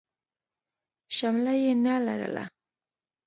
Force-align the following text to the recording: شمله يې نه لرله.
شمله 1.17 1.53
يې 1.63 1.73
نه 1.83 1.95
لرله. 2.05 2.45